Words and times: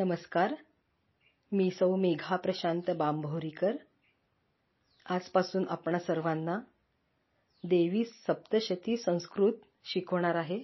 नमस्कार. 0.00 0.54
मी 1.52 1.70
सौ 1.70 1.96
मेघा 1.96 2.36
प्रशांत 2.36 2.90
बांभोरीकर. 2.90 3.76
आजपासून 5.08 5.64
आपणा 5.68 5.98
सर्वांना 5.98 6.58
देवी 7.64 8.04
सप्तशती 8.04 8.96
संस्कृत 8.96 9.52
शिकवणार 9.84 10.34
आहे. 10.34 10.60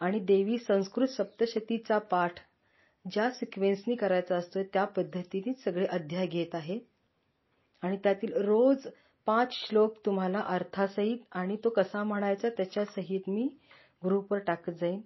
आणि 0.00 0.18
देवी 0.18 0.58
संस्कृत 0.58 1.08
सप्तशतीचा 1.08 1.98
पाठ 1.98 2.32
ज्या 3.10 3.30
सिक्वेन्सनी 3.30 3.94
करायचा 3.94 4.36
असतो 4.36 4.62
त्या 4.62 4.84
पद्धतीने 4.84 5.54
सगळे 5.54 5.86
अध्याय 5.86 6.26
घेत 6.26 6.54
आहे. 6.54 6.78
आणि 7.82 7.96
त्यातील 7.96 8.32
रोज 8.32 8.86
पाच 9.26 9.48
श्लोक 9.52 10.06
तुम्हाला 10.06 10.40
अर्थासहित 10.40 11.18
आणि 11.32 11.56
तो 11.64 11.68
कसा 11.68 12.04
म्हणायचा 12.04 12.48
त्याच्यासहित 12.48 13.20
मी 13.28 13.48
ग्रुपवर 14.04 14.38
टाकत 14.38 14.72
जाईन. 14.72 15.00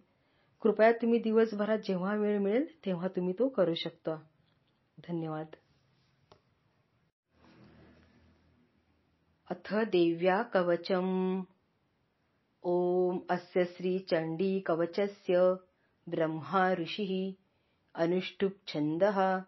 कृपया 0.64 0.92
तुम्ही 0.92 1.18
दिवसभरात 1.18 1.78
जेव्हा 1.78 2.14
वेळ 2.14 2.38
मिळेल 2.38 2.84
तेव्हा 2.84 3.08
तुम्ही 3.08 3.34
तो 3.38 3.48
करू 3.48 3.74
शकता. 3.74 4.22
धन्यवाद. 4.98 5.46
अथ 9.50 9.74
देव्या 9.92 10.42
कवचम् 10.42 11.42
ॐ 12.64 13.18
अस्य 13.30 13.64
श्रीचण्डी 13.64 14.62
कवचस्य 14.66 15.54
ब्रह्मा 16.06 16.74
ऋषिः 16.74 17.32
अनुष्टुप् 17.94 18.68
छन्दः 18.68 19.40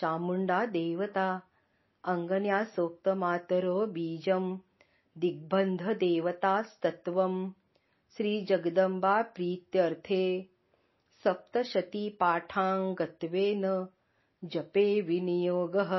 चामुण्डा 0.00 0.66
देवता 0.66 1.40
अङ्गन्यासोक्तमातरो 2.04 3.86
बीजम् 3.86 4.58
दिग्बन्धदेवतास्तत्त्वम् 5.16 7.50
श्रीजगदम्बा 8.16 9.22
प्रीत्यर्थे 9.22 10.51
सप्तशतीपाठाङ्गत्वेन 11.24 13.86
जपे 14.44 15.00
विनियोगः। 15.00 15.92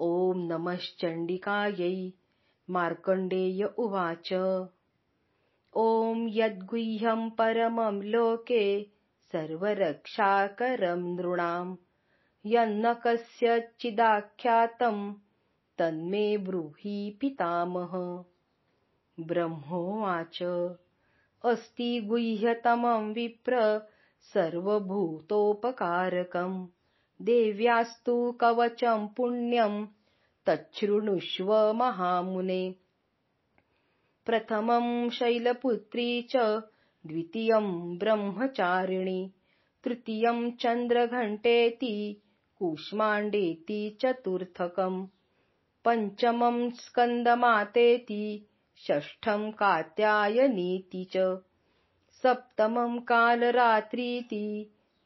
ॐ 0.00 0.36
नमश्चण्डिकायै 0.36 2.12
मार्कण्डेय 2.70 3.64
उवाच। 3.64 4.32
ॐ 5.76 6.28
यद्गुह्यं 6.30 7.30
परमं 7.30 8.02
लोके 8.02 8.86
सर्वरक्षाकरं 9.32 11.16
नृणाम् 11.16 11.76
यन्न 12.46 12.94
कस्यचिदाख्यातं 12.94 15.12
तन्मे 15.78 16.36
ब्रूहि 16.36 17.18
पितामह। 17.20 18.24
ब्रह्मोवाच। 19.20 20.38
अस्ति 21.44 22.00
गुह्यतमम् 22.00 23.14
विप्र 23.14 23.80
सर्वभूतोपकारकम्। 24.20 26.66
देव्यास्तु 27.22 28.36
कवचम् 28.40 29.08
पुण्यम् 29.16 29.86
तच्छृणुष्व 30.46 31.72
महामुने। 31.72 32.74
प्रथमम् 34.26 35.10
शैलपुत्री 35.10 36.22
च 36.22 36.62
द्वितीयम् 37.06 37.98
ब्रह्मचारिणी 37.98 39.32
तृतीयम् 39.84 40.52
चन्द्रघण्टेति 40.52 42.22
कूष्माण्डेति 42.58 43.96
चतुर्थकम्। 44.00 45.06
पञ्चमम् 45.84 46.70
स्कन्दमातेति 46.70 48.46
षष्ठं 48.86 49.50
कात्यायनीति 49.60 51.04
च 51.14 51.24
सप्तमं 52.22 52.98
कालरात्रीति 53.08 54.46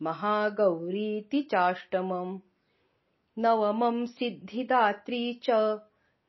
महागौरीति 0.00 1.40
चाष्टमम् 1.50 2.38
नवमं 3.36 4.04
सिद्धिदात्री 4.06 5.22
च 5.48 5.58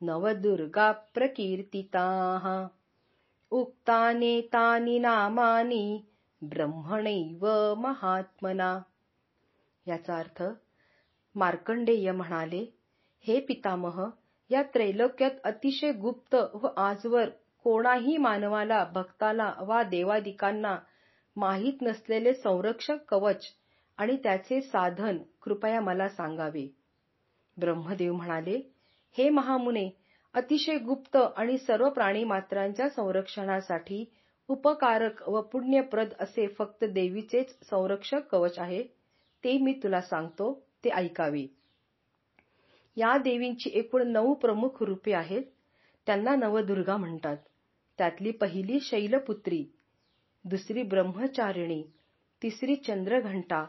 नवदुर्गा 0.02 0.90
प्रकीर्तिताः 1.14 2.46
उक्तानेतानि 3.52 4.98
नामानि 4.98 5.84
ब्रह्मणैव 6.42 7.46
महात्मना। 7.82 8.70
याचा 9.86 10.18
अर्थ 10.18 10.42
मार्कंडेय 11.34 12.12
म्हणाले 12.12 12.62
हे 13.24 13.40
पितामह 13.48 14.06
या 14.50 14.62
त्रैलोक्यात 14.72 15.40
अतिशय 15.44 15.92
गुप्त 16.02 16.34
व 16.62 16.68
आजवर 16.78 17.30
कोणाही 17.66 18.16
मानवाला 18.16 18.82
भक्ताला 18.94 19.52
वा 19.60 19.82
देवादिकांना 19.82 20.76
माहीत 21.36 21.80
नसलेले 21.82 22.32
संरक्षक 22.34 22.96
कवच 23.08 23.46
आणि 23.98 24.16
त्याचे 24.16 24.60
साधन 24.60 25.16
कृपया 25.42 25.80
मला 25.80 26.08
सांगावे. 26.08 26.66
ब्रह्मदेव 27.56 28.12
म्हणाले 28.14 28.56
हे 29.16 29.28
महामुने 29.30 29.88
अतिशय 30.34 30.76
गुप्त 30.78 31.16
आणि 31.16 31.56
सर्व 31.58 31.88
प्राणीमात्रांच्या 31.88 32.88
संरक्षणासाठी 32.88 34.04
उपकारक 34.48 35.28
व 35.28 35.40
पुण्यप्रद 35.52 36.12
असे 36.20 36.46
फक्त 36.48 36.84
देवीचेच 36.84 37.56
संरक्षक 37.70 38.28
कवच 38.30 38.58
आहे 38.58 38.82
ते 39.44 39.56
मी 39.58 39.72
तुला 39.82 40.00
सांगतो 40.02 40.52
ते 40.84 40.90
ऐकावे. 40.90 41.46
या 42.96 43.16
देवींची 43.18 43.70
एकूण 43.74 44.06
नऊ 44.12 44.34
प्रमुख 44.36 44.82
रूपे 44.82 45.12
आहेत 45.14 45.42
त्यांना 46.06 46.34
नवदुर्गा 46.36 46.96
म्हणतात. 46.96 47.36
त्यातली 47.98 48.30
पहिली 48.30 48.80
शैलपुत्री 48.80 49.64
दुसरी 50.44 50.82
ब्रह्मचारिणी 50.82 51.82
तिसरी 52.42 52.76
चंद्रघंटा 52.76 53.64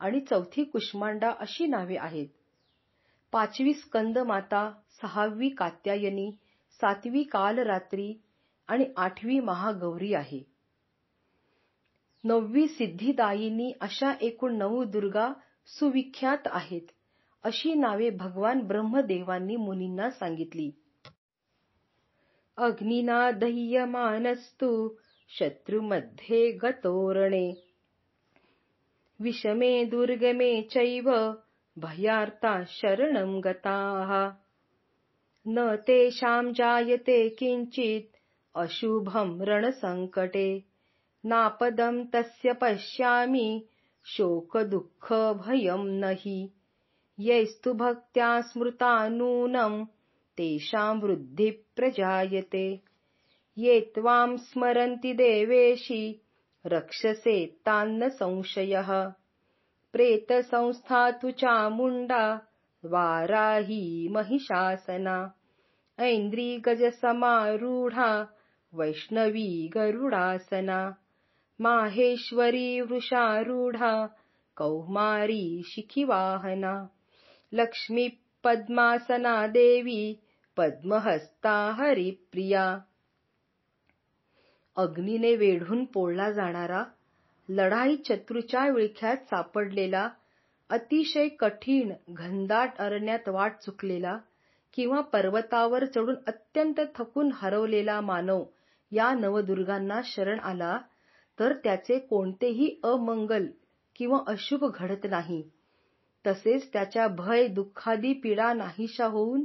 आणि 0.00 0.20
चौथी 0.20 0.64
कुष्मांडा 0.64 1.30
अशी 1.40 1.66
नावे 1.66 1.96
आहेत. 1.96 2.28
पाचवी 3.32 3.74
स्कंदमाता 3.74 4.70
सहावी 5.02 5.48
कात्यायनी 5.48 6.30
सातवी 6.80 7.22
कालरात्री 7.22 8.14
आणि 8.68 8.84
आठवी 8.96 9.40
महागौरी 9.40 10.14
आहे. 10.14 10.42
नववी 12.24 12.68
सिद्धिदायिनी 12.68 13.72
अशा 13.80 14.12
एकूण 14.20 14.56
नऊ 14.56 14.84
दुर्गा 14.84 15.32
सुविख्यात 15.66 16.38
आहेत 16.44 16.92
अशी 17.44 17.74
नावे 17.74 18.10
भगवान 18.10 18.60
ब्रह्मदेवांनी 18.60 19.56
मुनींना 19.56 20.10
सांगितली. 20.10 20.70
अग्निना 22.58 23.30
दह्यमानस्तु 23.30 24.96
शत्रुमध्ये 25.38 26.52
गतोरणे। 26.52 27.52
विषमे 29.20 29.84
दुर्गमे 29.84 30.62
चैव 30.62 31.10
भयार्ता 31.78 32.64
शरणं 32.64 33.40
गताः। 33.44 34.32
न 35.48 35.76
तेषां 35.76 36.52
जायते 36.52 37.28
किञ्चित् 37.28 38.16
अशुभं 38.54 39.40
रणसङ्कटे। 39.40 40.64
नापदं 41.24 42.04
तस्य 42.04 42.52
पश्यामि 42.52 43.66
शोकदुःखभयं 44.04 45.84
न 45.84 46.04
हि 46.04 46.50
यैस्तु 47.18 47.72
भक्त्या 47.72 48.40
स्मृता 48.40 49.08
नूनं 49.08 49.84
तेषां 50.36 51.00
वृद्धिः 51.00 51.61
प्रजायते। 51.76 52.80
ये 53.58 53.80
त्वां 53.94 54.36
स्मरन्ति 54.36 55.12
देवेशि 55.14 56.20
रक्षसे 56.66 57.46
तान्न 57.46 58.08
संशयः। 58.08 58.90
प्रेतसंस्था 59.92 61.10
तु 61.10 61.30
चामुण्डा 61.30 62.40
वाराही 62.84 64.08
महिषासना। 64.08 65.16
ऐन्द्री 66.00 66.58
गजसमारूढा 66.58 68.28
वैष्णवी 68.74 69.68
गरुडासना। 69.74 70.96
माहेश्वरी 71.60 72.80
वृषारूढा 72.80 74.06
कौमारी 74.56 75.62
शिखिवाहना। 75.62 76.88
लक्ष्मी 77.54 78.08
पद्मासना 78.44 79.46
देवी 79.46 80.18
पद्महस्ता 80.56 81.52
हरिप्रिया. 81.78 82.64
अग्नीने 84.76 85.34
वेढून 85.36 85.84
पोळला 85.84 86.30
जाणारा 86.32 86.82
लढाई 87.48 87.96
चत्रूच्या 88.08 88.66
विळख्यात 88.68 89.16
सापडलेला 89.30 90.08
अतिशय 90.70 91.28
कठीण 91.40 91.92
घनदाट 92.10 92.76
अरण्यात 92.78 93.28
वाट 93.28 93.56
चुकलेला 93.60 94.16
किंवा 94.76 95.00
पर्वतावर 95.12 95.84
चढून 95.84 96.14
अत्यंत 96.26 96.80
थकून 96.94 97.30
हरवलेला 97.34 98.00
मानव 98.00 98.44
या 98.92 99.12
नवदुर्गांना 99.14 100.00
शरण 100.04 100.38
आला 100.42 100.76
तर 101.38 101.52
त्याचे 101.64 101.98
कोणतेही 101.98 102.68
अमंगल 102.84 103.46
किंवा 103.96 104.18
अशुभ 104.26 104.64
घडत 104.74 105.06
नाही. 105.10 105.42
तसेच 106.24 106.72
त्याच्या 106.72 107.06
भय 107.08 107.46
दुःखादी 107.48 108.12
पीडा 108.12 108.52
नाहीशा 108.52 109.06
होऊन 109.06 109.44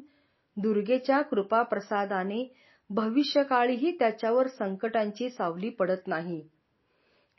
दुर्गेच्या 0.58 1.22
कृपाप्रसादाने 1.22 2.44
भविष्यकाळीही 2.90 3.92
त्याच्यावर 4.00 4.48
संकटांची 4.50 5.30
सावली 5.30 5.70
पडत 5.70 6.08
नाही. 6.08 6.42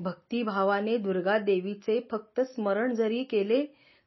भक्तिभावाने 0.00 0.96
दुर्गा 0.96 1.38
देवीचे 1.38 1.98
फक्त 2.10 2.40
स्मरण 2.46 2.92
जरी 2.94 3.22
केले 3.24 3.64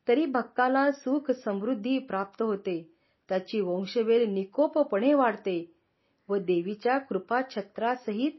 तरी 0.07 0.25
भक्ताला 0.25 0.89
सुख 0.93 1.31
समृद्धी 1.35 1.97
प्राप्त 1.99 2.41
होते. 2.41 2.81
त्याची 3.29 3.59
वंशवेल 3.61 4.27
निकोपपणे 4.29 5.13
वाढते 5.13 5.63
व 6.29 6.37
देवीच्या 6.37 6.97
कृपा 6.99 7.41
छत्रासहित 7.49 8.31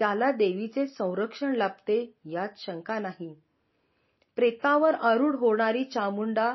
त्याला 0.00 0.30
देवीचे 0.32 0.86
संरक्षण 0.86 1.54
लाभते 1.54 1.98
यात 2.24 2.58
शंका 2.58 2.98
नाही. 2.98 3.34
प्रेतावर 4.38 4.94
आरूढ 5.02 5.34
होणारी 5.34 5.84
चामुंडा 5.84 6.52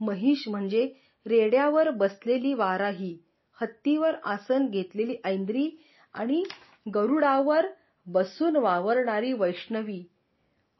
महिष 0.00 0.48
म्हणजे 0.48 0.88
रेड्यावर 1.26 1.90
बसलेली 1.90 2.52
वाराही 2.54 3.16
हत्तीवर 3.58 4.14
आसन 4.24 4.66
घेतलेली 4.66 5.14
ऐंद्री 5.24 5.68
आणि 6.14 6.42
गरुडावर 6.86 7.66
बसून 8.06 8.56
वावरणारी 8.56 9.32
वैष्णवी 9.32 10.02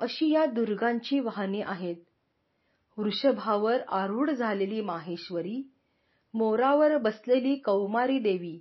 अशी 0.01 0.31
या 0.33 0.45
दुर्गांची 0.47 1.19
वाहने 1.21 1.61
आहेत. 1.63 1.97
वृषभावर 2.99 3.81
आरूढ 3.93 4.31
झालेली 4.31 4.81
माहेश्वरी 4.81 5.63
मोरावर 6.35 6.97
बसलेली 6.99 7.55
कौमारी 7.57 8.19
देवी 8.19 8.59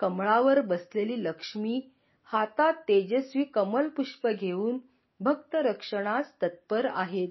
कमळावर 0.00 0.60
बसलेली 0.60 1.22
लक्ष्मी 1.24 1.80
हातात 2.28 2.74
तेजस्वी 2.88 3.44
कमल 3.44 3.88
पुष्प 3.88 4.26
घेऊन 4.28 4.78
भक्त 5.20 5.54
रक्षणास 5.56 6.32
तत्पर 6.42 6.86
आहेत. 6.86 7.28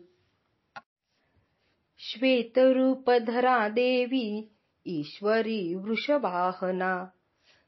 श्वेतरूपधरा 2.02 3.70
देवी 3.70 4.50
ईश्वरी 4.88 5.76
वृषवाहना 5.76 7.12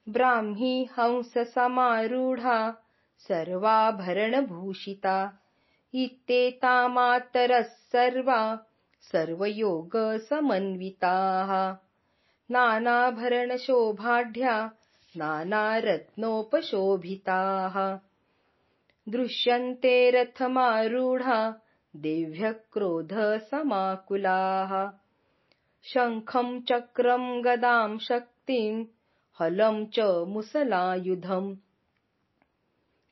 ब्राह्मी 0.10 0.88
हंससमारूढा 0.92 2.84
सर्वाभरणभूषिता 3.18 5.34
इत्येतामातरः 5.94 7.62
सर्वा 7.62 8.60
सर्वयोगसमन्विताः। 9.02 11.78
नानाभरणशोभाढ्या 12.52 14.72
नानारत्नोपशोभिताः। 15.18 18.00
दृश्यन्ते 19.10 20.10
रथमारूढा 20.10 21.61
देव्यक्रोधसमाकुलाः। 21.96 24.92
शङ्खम् 25.94 26.62
चक्रम् 26.62 27.44
गदाम् 27.44 28.00
शक्तिम् 28.00 28.86
हलम् 29.42 29.86
च 29.86 30.00
मुसलायुधम्। 30.28 31.56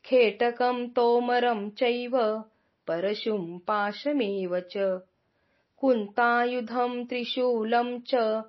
खेटकम् 0.06 0.90
तोमरम् 0.96 1.72
चैव 1.72 2.44
परशुम् 2.88 3.60
पाशमेव 3.60 4.60
च। 4.60 5.02
कुन्तायुधम् 5.78 7.06
त्रिशूलम् 7.06 8.02
च 8.08 8.44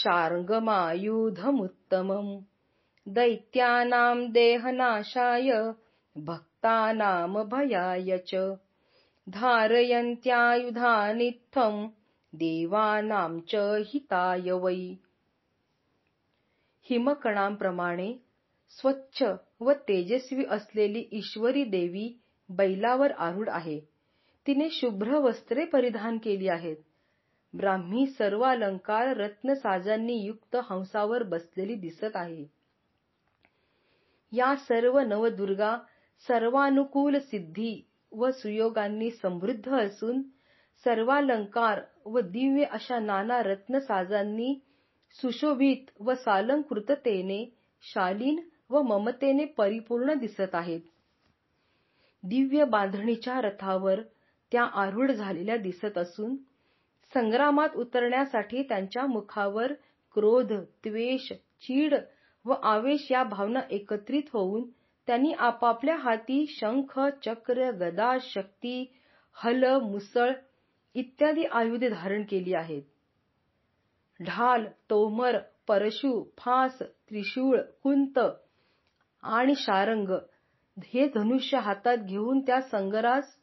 शार्ङ्गमायुधमुत्तमम्। 0.00 2.42
दैत्यानाम् 3.14 4.32
देहनाशाय 4.32 5.74
भक्तानामभयाय 6.18 8.18
च 8.28 8.58
धारयन्त्यायुधानित्थम् 9.32 11.88
देवानां 12.32 13.40
च 13.40 13.56
हिताय 13.86 14.50
वै। 14.50 14.94
हिमकणांप्रमाणे 16.82 18.14
स्वच्छ 18.70 19.24
व 19.60 19.72
तेजस्वी 19.72 20.44
असलेली 20.50 21.04
ईश्वरी 21.12 21.64
देवी 21.64 22.20
बैलावर 22.48 23.12
आरूढ 23.12 23.48
आहे. 23.48 23.80
तिने 24.46 24.70
शुभ्र 24.70 25.16
वस्त्रे 25.16 25.64
परिधान 25.64 26.18
केली 26.18 26.48
आहेत. 26.48 26.76
ब्राह्मी 27.52 28.06
सर्व 28.06 28.42
अलंकार 28.42 29.16
रत्नसाजांनी 29.16 30.14
युक्त 30.14 30.56
हंसावर 30.70 31.22
बसलेली 31.22 31.74
दिसत 31.74 32.10
आहे. 32.14 32.44
या 34.32 34.56
सर्व 34.56 34.98
नवदुर्गा 34.98 35.78
सर्वानुकूल 36.28 37.18
सिद्धी 37.18 37.87
व 38.12 38.30
सुयोगांनी 38.32 39.10
समृद्ध 39.12 39.68
असून 39.74 40.22
सर्वालंकार 40.86 41.80
व 42.06 42.20
दिव्य 42.22 42.64
अशा 42.70 42.98
नाना 42.98 43.40
रत्नसाजांनी 43.42 44.54
सुशोभित 45.14 45.90
व 46.00 46.14
सालंकृततेने 46.14 47.44
शालीन 47.84 48.38
व 48.70 48.80
ममतेने 48.82 49.44
परिपूर्ण 49.58 50.14
दिसत 50.14 50.54
आहेत. 50.54 50.80
दिव्य 52.22 52.64
बांधणीच्या 52.64 53.40
रथावर 53.40 54.00
त्या 54.52 54.62
आरूढ 54.82 55.10
झालेल्या 55.10 55.56
दिसत 55.56 55.98
असून 55.98 56.36
संग्रामात 57.12 57.76
उतरण्यासाठी 57.76 58.62
त्यांच्या 58.62 59.06
मुखावर 59.06 59.72
क्रोध 60.16 60.52
त्वेष 60.84 61.32
चीड 61.62 61.94
व 62.44 62.54
आवेश 62.64 63.06
या 63.10 63.22
भावना 63.24 63.60
एकत्रित 63.70 64.28
होऊन 64.32 64.68
त्यांनी 65.08 65.32
आपापल्या 65.32 65.94
हाती 65.96 66.44
शंख 66.50 66.98
चक्र 67.24 67.70
गदा 67.70 68.16
शक्ती 68.22 68.84
हल 69.36 69.64
मुसळ 69.82 70.32
इत्यादी 70.94 71.44
आयुधे 71.44 71.88
धारण 71.88 72.22
केली 72.22 72.54
आहेत. 72.54 72.82
ढाल 74.20 74.64
तोमर 74.90 75.38
परशु 75.68 76.10
फास 76.38 76.78
त्रिशूळ 76.80 77.56
कुंत 77.82 78.18
आणि 79.22 79.54
शारंग 79.56 80.12
हे 80.86 81.06
धनुष्य 81.14 81.58
हातात 81.58 82.04
घेऊन 82.06 82.40
त्या 82.40 82.60
संगरास 82.60 83.34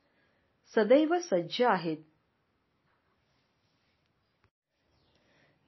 सदैव 0.74 1.18
सज्ज 1.24 1.62
आहेत. 1.64 1.98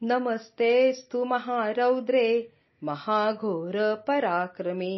नमस्तेस्तु 0.01 1.23
महारौद्रे 1.25 2.27
महाघोर 2.81 3.93
पराक्रमे! 4.07 4.95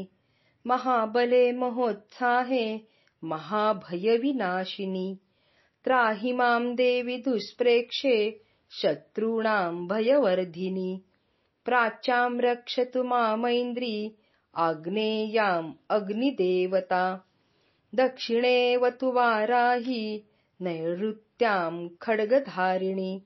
महाबले 0.68 1.52
महोत्साहे 1.52 2.80
महाभयविनाशिनी। 3.24 5.18
त्राहि 5.84 6.34
मां 6.34 6.76
देवि 6.76 7.18
दुष्प्रेक्षे 7.18 8.42
शत्रूणां 8.72 9.88
भयवर्धिनी। 9.88 11.02
प्राच्यां 11.66 12.40
रक्षतु 12.40 13.04
मामैन्द्री 13.04 14.16
आग्नेयाम् 14.56 15.74
अग्निदेवता। 15.90 17.28
दक्षिणे 17.96 18.78
वतु 18.78 19.12
वाराही 19.12 20.24
नैऋत्यां 20.62 21.88
खड्गधारिणी। 22.02 23.24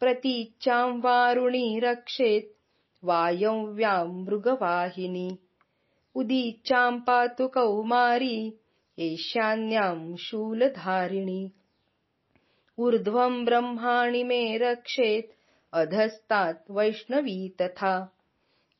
प्रतीच्यां 0.00 1.00
वारुणी 1.00 1.80
रक्षेत् 1.80 2.56
वायव्यां 3.04 4.06
मृगवाहिनी 4.06 5.38
उदीच्यां 6.16 7.00
पातु 7.00 7.48
कौमारी 7.48 8.54
ईशान्यां 8.98 10.16
शूलधारिणी। 10.16 11.52
ऊर्ध्वं 12.78 13.44
ब्रह्माणि 13.44 14.24
मे 14.24 14.56
रक्षेत् 14.56 15.34
अधस्तात् 15.72 16.70
वैष्णवी 16.70 17.48
तथा। 17.48 18.12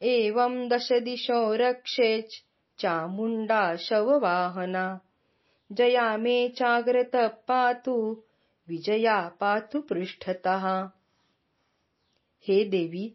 एवं 0.03 0.69
दशदिशो 0.69 1.55
रक्षेच् 1.55 2.33
चामुण्डा 2.79 3.77
शववाहना। 3.77 5.01
जया 5.73 6.17
मे 6.17 6.49
चाग्रत 6.49 7.17
पातु 7.17 8.23
विजया 8.69 9.29
पातु 9.29 9.81
पृष्ठतः। 9.81 10.91
हे 12.49 12.65
देवी 12.65 13.15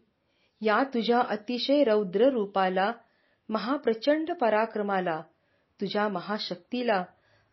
या 0.62 0.84
तुझ्या 0.84 1.20
अतिशय 1.20 1.84
रौद्र 1.84 2.30
रूपाला 2.30 2.94
महाप्रचंड 3.52 4.30
पराक्रमाला 4.30 5.20
तुझ्या 5.80 6.08
महाशक्तीला 6.08 7.04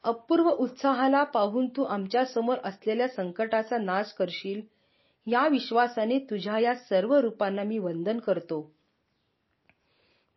अपूर्व 0.04 0.50
उत्साहाला 0.50 1.24
पाहून 1.24 1.68
तू 1.68 1.84
आमच्यासमोर 1.84 2.58
असलेल्या 2.64 3.08
संकटाचा 3.08 3.78
नाश 3.78 4.14
करशील. 4.14 4.62
या 5.28 5.48
विश्वासाने 5.48 6.20
तुझ्या 6.20 6.60
या 6.60 6.76
सर्व 6.76 7.16
रूपांना 7.16 7.64
मी 7.64 7.78
वंदन 7.78 8.20
करतो. 8.20 8.72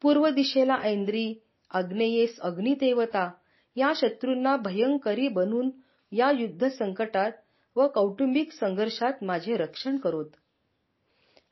पूर्व 0.02 0.28
दिशेला 0.28 0.76
ऐंद्री 0.82 1.34
आग्नेयेस 1.70 2.40
अग्निदेवता 2.40 3.30
या 3.76 3.92
शत्रूंना 3.96 4.56
भयंकरी 4.56 5.28
बनून 5.28 5.70
या 6.12 6.30
युद्ध 6.30 6.68
संकटात 6.68 7.32
व 7.76 7.86
कौटुंबिक 7.86 8.52
संघर्षात 8.52 9.24
माझे 9.24 9.56
रक्षण 9.56 9.96
करोत. 9.96 10.30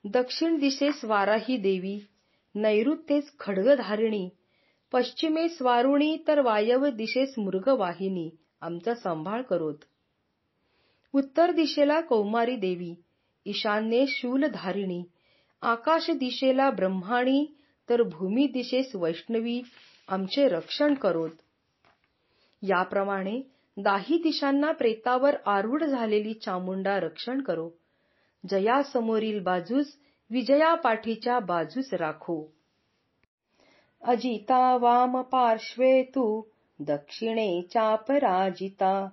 दक्षिण 0.04 0.58
दिशेस 0.58 1.04
वाराही 1.04 1.56
देवी 1.56 1.98
नैऋत्येस 2.54 3.30
खड्गधारिणी 3.40 4.28
पश्चिमेस 4.92 5.58
वारुणी 5.62 6.16
तर 6.28 6.40
वायव्य 6.40 6.90
दिशेस 6.90 7.34
मृगवाहिनी 7.38 8.28
आमचा 8.62 8.94
सांभाळ 8.94 9.42
करोत. 9.42 9.76
उत्तर 11.14 11.50
दिशेला 11.52 12.00
कौमारी 12.00 12.56
देवी 12.56 12.94
ईशान्ये 13.46 14.04
शूलधारिणी 14.08 15.02
आकाश 15.62 16.10
दिशेला 16.10 16.70
ब्रह्माणी 16.70 17.44
तर 17.88 18.02
भूमी 18.02 18.46
दिशेस 18.46 18.94
वैष्णवी 18.94 19.60
आमचे 20.08 20.48
रक्षण 20.48 20.94
करोत. 20.94 21.30
याप्रमाणे 22.62 23.40
दाही 23.76 24.18
दिशांना 24.22 24.72
प्रेतावर 24.72 25.36
आरूढ 25.46 25.84
झालेली 25.84 26.34
चामुंडा 26.34 26.98
रक्षण 27.00 27.40
करो. 27.40 27.68
जया 28.44 28.82
समोरील 28.82 29.40
बाजूस 29.42 29.96
विजया 30.32 30.74
पाठीच्या 30.74 31.38
बाजूस 31.38 31.94
राखो. 31.94 32.48
अजिता 34.02 34.76
वाम 34.76 35.22
पार्श्वे 35.22 36.02
तू 36.02 36.42
दक्षिणे 36.80 37.62
चापराजिता 37.62 39.08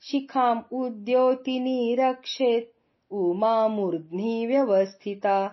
शिखाम 0.00 0.60
उद्योतिनी 0.72 1.94
रक्षेत 1.98 2.62
उमा 3.10 3.68
मूर्ध्नी 3.68 4.46
व्यवस्थिता. 4.46 5.48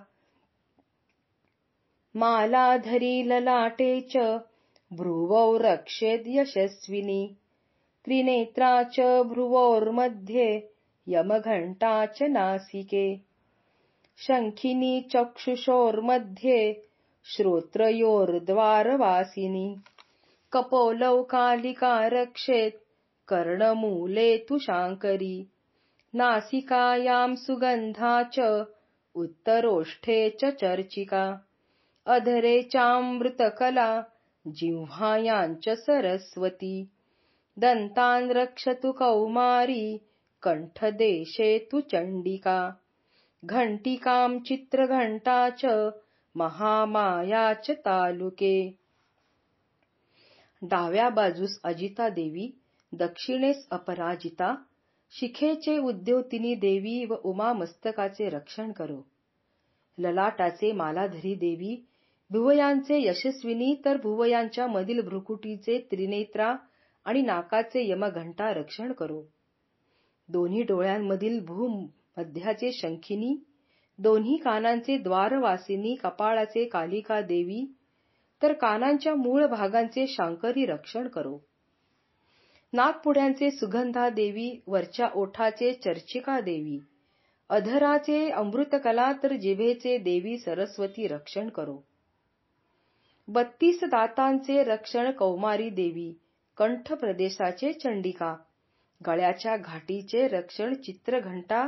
मालाधरी 2.16 3.30
ललाटे 3.30 4.02
च 4.02 4.18
भ्रुवौ 4.92 5.58
रक्षेत 5.58 6.20
यशस्विनी. 6.26 7.28
त्रिनेत्रा 8.06 8.84
च 8.84 9.00
भ्रुवोर्मध्ये 9.24 10.62
यमघण्टा 11.08 12.06
च 12.06 12.24
नासिके. 12.24 13.27
शङ्खिनी 14.26 14.94
चक्षुषोर्मध्ये 15.12 16.62
श्रोत्रयोर्द्वारवासिनी। 17.32 18.38
रक्षेत् 22.14 22.80
कर्णमूले 23.28 24.38
तु 24.38 24.58
शाङ्करी। 24.60 25.38
नासिकायां 26.16 27.36
सुगन्धा 27.36 28.14
च 28.34 28.48
उत्तरोष्ठे 29.24 30.18
च 30.30 30.52
चर्चिका। 30.62 31.26
अधरे 32.16 32.62
चामृतकला 32.74 33.90
जिह्वायाञ्च 34.48 35.70
सरस्वती। 35.70 36.76
दन्तान् 37.60 38.32
रक्षतु 38.32 38.92
कौमारी 38.92 39.86
कण्ठदेशे 40.44 41.52
तु 41.72 41.82
चण्डिका 41.82 42.60
घण्टिकां 43.46 44.40
चित्रघंटा 44.40 45.50
च 45.50 45.66
महामाया 46.36 47.54
च 47.54 47.72
तालुके. 47.72 48.70
डाव्या 50.62 51.10
बाजूस 51.10 51.60
अजिता 51.64 52.10
देवी 52.10 52.50
दक्षिणेस 52.94 53.68
अपराजिता 53.72 54.56
शिखेचे 55.12 55.78
उद्योतिनी 55.78 56.56
देवी 56.56 57.06
व 57.06 57.14
उमा 57.24 57.54
मस्तकाचे 57.54 58.30
रक्षण 58.30 58.72
करो. 58.72 59.02
ललाटाचे 59.98 60.72
मालाधरी 60.72 61.36
देवी 61.36 61.76
भुवयांचे 62.32 63.02
यशस्विनी 63.08 63.74
तर 63.86 63.98
भुवयांच्या 63.98 64.68
मधील 64.68 65.02
भ्रुकुटीचे 65.02 65.78
त्रिनेत्रा 65.92 66.56
आणि 67.06 67.22
नाकाचे 67.22 67.90
यमघंटा 67.90 68.54
रक्षण 68.54 68.92
करो. 68.92 69.22
दोन्ही 70.30 70.64
डोळ्यांमधील 70.64 71.40
मध्याचे 72.18 72.72
शंखिनी 72.74 73.36
दोन्ही 74.00 74.36
कानांचे 74.44 74.98
द्वारवासिनी 74.98 75.94
कपाळाचे 76.04 76.64
कालिका 76.70 77.20
देवी 77.22 77.66
तर 78.42 78.54
कानांच्या 78.54 79.14
मूळ 79.16 79.46
भागांचे 79.48 80.06
शांकरी 80.08 80.66
रक्षण 80.66 81.08
करो. 81.08 81.38
नागपुड्यांचे 82.74 83.50
सुगंधा 83.52 84.08
देवी 84.10 84.50
वरच्या 84.68 85.08
ओठाचे 85.16 85.74
चर्चिका 85.84 86.40
देवी 86.42 86.78
अधराचे 87.50 88.28
अमृतकला 88.30 89.12
तर 89.24 89.36
जिभेचे 89.42 89.98
देवी 89.98 90.38
सरस्वती 90.38 91.08
रक्षण 91.08 91.50
करो. 91.50 91.80
बत्तीस 93.28 93.84
दातांचे 93.92 94.64
रक्षण 94.64 95.12
कौमारी 95.12 95.70
देवी 95.70 96.12
कंठ 96.58 96.92
प्रदेशाचे 96.94 97.72
चंडिका 97.74 98.36
गळ्याच्या 99.02 99.56
घाटीचे 99.58 100.28
रक्षण 100.28 100.74
चित्रघंटा 100.86 101.68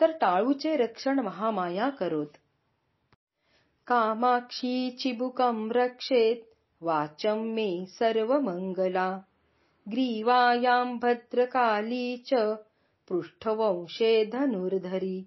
तर 0.00 0.10
टाळूचे 0.10 0.76
रक्षण 0.76 1.18
महामाया 1.18 1.88
करोत. 1.88 2.26
कामाक्षी 3.86 4.90
चिबुकं 4.90 5.70
रक्षेत 5.70 6.36
वाचं 6.80 7.38
मे 7.38 7.84
सर्व 7.86 8.40
मंगला 8.40 9.18
ग्रीवायां 9.90 10.98
भद्रकाली 10.98 12.16
च 12.16 12.34
पृष्ठवंशे 13.08 14.24
धनुर्धरी. 14.24 15.18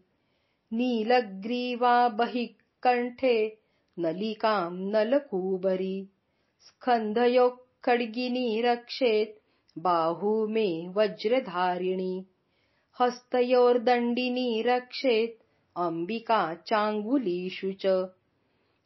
नीलग्रीवा 0.72 2.08
बहिः 2.08 2.48
कंठे 2.84 3.60
नलिकां 3.98 4.74
नलकूबरी. 4.74 6.06
स्कन्धयोः 6.62 7.56
खड्गिनी 7.84 8.62
रक्षेत 8.62 9.28
बाहू 9.78 10.48
मे 10.48 10.88
वज्रधारिणी. 10.96 12.24
हस्तयोर्दण्डिनी 13.00 14.50
रक्षेत 14.66 15.34
अंबिका 15.86 16.42
चाङ्गुलीषु 16.70 17.72
च। 17.82 17.96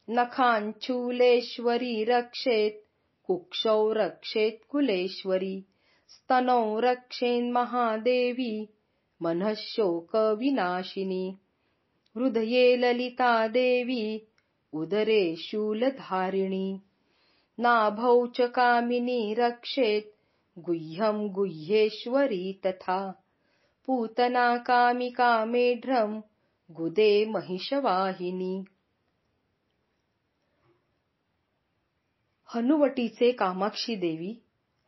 नखाञ्चूलेश्वरी 0.08 1.92
रक्षेत 2.08 2.80
कुक्षौ 3.26 3.76
रक्षेत 3.96 4.58
कुलेश्वरी 4.70 5.52
स्तनौ 6.14 6.58
रक्षेन्महादेवी 6.84 8.52
मनः 9.22 9.52
शोकविनाशिनी 9.62 11.24
हृदये 12.16 12.64
ललिता 12.76 13.32
देवी 13.60 14.02
उदरे 14.72 15.22
शूलधारिणी 15.46 16.68
नाभौ 17.58 18.14
च 18.36 18.50
कामिनी 18.58 19.22
रक्षेत 19.38 20.12
गुह्यं 20.56 21.26
गुह्येश्वरी 21.34 22.52
तथा 22.66 23.00
पूतना 23.90 24.56
कामिका 24.56 25.44
मेढ्रं 25.44 26.20
गुदे 26.70 27.24
महिषवाहिनी। 27.24 28.64
हनुवटीचे 32.54 33.30
कामाक्षी 33.32 33.94
देवी 33.94 34.32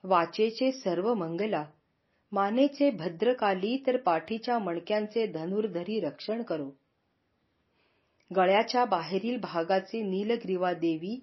वाचेचे 0.05 0.73
सर्व 0.73 1.15
मंगला 1.15 1.65
मानेचे 2.33 2.91
भद्रकाली 2.91 3.77
तर 3.87 3.97
पाठीच्या 3.97 4.59
मणक्यांचे 4.59 5.27
धनुर्धरी 5.27 6.01
रक्षण 6.01 6.43
करो। 6.43 6.71
गळ्याच्या 8.37 8.85
बाहेरील 8.85 9.37
भागाचे 9.37 10.03
नीलग्रीवा 10.03 10.73
देवी 10.73 11.21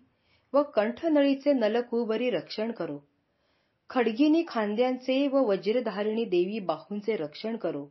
व 0.53 0.63
कंठनळीचे 0.63 1.53
नलकुबरी 1.53 2.29
रक्षण 2.29 2.71
करो। 2.71 2.99
खडगिनी 3.89 4.43
खांद्यांचे 4.47 5.27
व 5.27 5.41
वज्रधारिणी 5.43 6.25
देवी 6.25 6.59
बाहूंचे 6.59 7.15
रक्षण 7.15 7.55
करो. 7.55 7.85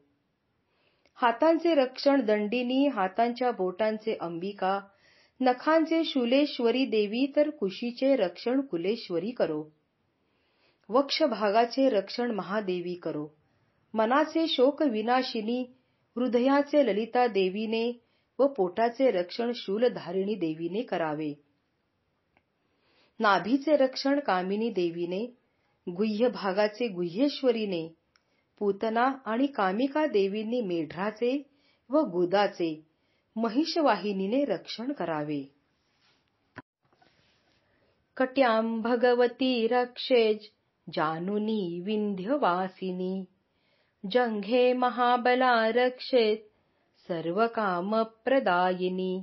हातांचे 1.15 1.75
रक्षण 1.75 2.21
दंडिनी 2.21 2.87
हातांच्या 2.87 3.51
बोटांचे 3.51 4.17
अंबिका 4.21 4.81
नखांचे 5.41 6.05
शूलेश्वरी 6.05 6.85
देवी 6.85 7.33
तर 7.37 7.51
कुशीचे 7.51 8.17
रक्षण 8.17 8.61
कुलेश्वरी 8.61 9.31
करो. 9.31 9.63
वक्ष 10.89 11.23
भागाचे 11.23 11.89
रक्षण 11.89 12.31
महादेवी 12.31 12.95
करो. 12.95 13.27
मनाचे 13.95 14.47
शोक 14.47 14.83
विनाशिनी 14.83 15.61
हृदयाचे 16.17 16.87
ललिता 16.87 17.27
देवीने 17.27 18.01
व 18.39 18.47
पोटाचे 18.47 19.11
रक्षण 19.11 19.53
शूलधारिणी 19.55 20.35
देवीने 20.35 20.83
करावे. 20.83 21.33
नाभीचे 23.21 23.77
रक्षण 23.77 24.21
कामिनी 24.21 24.71
देवीने 24.71 25.38
गुह्य 25.97 26.29
भागाचे 26.29 26.89
गुह्येश्वरीने 26.89 27.87
पूतना 28.59 29.05
आणि 29.27 29.47
कामिका 29.47 30.07
देवींनी 30.07 30.61
मेढ्राचे 30.61 31.31
व 31.91 32.01
गुदाचे 32.13 32.71
महिषवाहिनीने 33.37 34.45
रक्षण 34.45 34.93
करावे. 34.93 35.43
कट्यां 38.17 38.81
भगवती 38.81 39.67
रक्षेज 39.67 40.49
जानुनी 40.87 41.81
विंध्यवासिनी 41.85 43.25
जंघे 44.05 44.73
महाबला 44.73 45.69
रक्षेत 45.75 46.37
सर्व 47.09 47.47
कामप्रदायिनी 47.47 49.15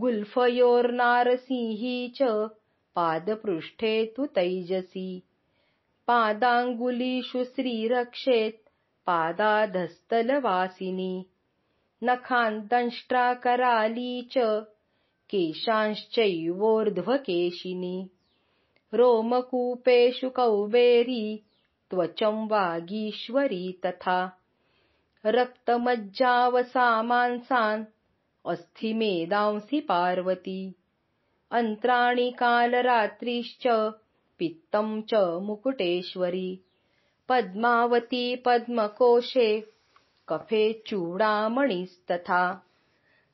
गुल्फयोर्नारसिंही 0.00 1.96
च 2.16 2.22
पादपृष्ठे 2.94 4.04
तु 4.16 4.26
तैजसी 4.26 5.22
पादाङ्गुलीषु 6.12 7.44
श्रीरक्षेत् 7.44 8.68
पादाधस्तलवासिनी 9.06 11.26
नखान्तंष्ट्राकराली 12.02 14.22
च 14.22 14.34
केशांश्चैवोर्ध्वकेशिनी। 15.30 18.08
रोमकूपेषु 18.92 20.30
कौबेरी 20.30 21.42
त्वचं 21.90 22.48
वागीश्वरी 22.48 23.80
तथा। 23.84 24.28
रक्तमज्जावसामांसान् 25.24 27.84
अस्थिमेदांसि 28.46 29.80
पार्वती। 29.80 30.72
अन्त्राणि 31.50 32.30
कालरात्रिश्च 32.30 33.66
पित्तं 34.38 35.00
च 35.10 35.14
मुकुटेश्वरी। 35.46 36.48
पद्मावती 37.28 38.24
पद्मकोशे 38.46 39.48
कफे 40.28 40.72
चूडामणिस्तथा। 40.86 42.42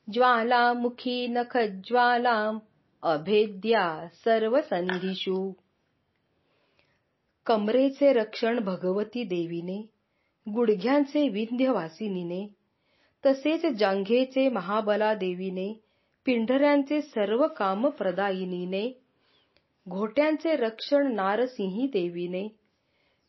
ज्वालामुखी 0.07 1.27
नखज्वालाम् 1.27 2.59
अभेद्या 3.03 3.83
सर्वसंधिषु 4.23 5.51
कमरेचे 7.45 8.11
रक्षण 8.13 8.59
भगवती 8.65 9.23
देवीने 9.23 9.81
गुडघ्यांचे 10.47 11.27
विंध्यवासिनीने 11.29 12.45
तसेच 13.23 13.65
जांघेचे 13.79 14.47
महाबला 14.49 15.13
देवीने 15.13 15.71
पिंढऱ्यांचे 16.25 17.01
सर्व 17.01 17.45
काम 17.57 17.89
प्रदायिनीने 17.89 18.89
घोट्यांचे 19.87 20.55
रक्षण 20.55 21.13
नारसिंही 21.15 21.87
देवीने 21.87 22.47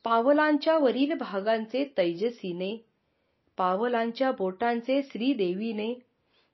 पावलांच्या 0.05 0.77
वरील 0.79 1.13
भागांचे 1.21 1.85
तैजसीने 1.99 2.77
पावलांच्या 3.59 4.31
बोटांचे 4.31 5.01
श्रीदेवीने 5.03 5.93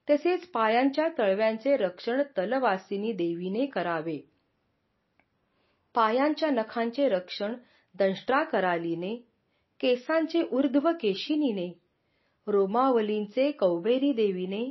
तसेच 0.07 0.47
पायांच्या 0.51 1.07
तळव्यांचे 1.17 1.75
रक्षण 1.77 2.21
तलवासिनी 2.37 3.11
देवीने 3.11 3.65
करावे. 3.65 4.17
पायांच्या 5.95 6.49
नखांचे 6.49 7.07
रक्षण 7.09 7.53
दंष्ट्राकरालीने 7.95 9.15
केसांचे 9.79 10.43
ऊर्ध्व 10.51 10.91
केशिनीने 10.91 11.67
रोमावलींचे 12.47 13.51
कौबेरी 13.51 14.11
देवीने 14.13 14.69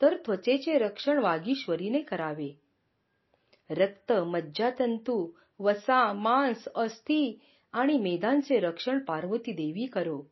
तर 0.00 0.16
त्वचेचे 0.16 0.78
रक्षण 0.78 1.18
वागीश्वरीने 1.18 2.00
करावे. 2.02 2.48
रक्त 3.70 4.12
मज्जातंतू 4.12 5.32
वसा 5.60 6.12
मांस 6.12 6.68
अस्थि 6.74 7.38
आणि 7.72 7.98
मेदांचे 7.98 8.58
रक्षण 8.60 8.98
पार्वती 8.98 9.52
देवी 9.52 9.86
करो. 9.86 10.22